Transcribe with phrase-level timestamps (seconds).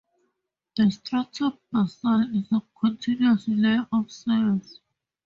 [0.77, 4.79] The "stratum basale" is a continuous layer of cells.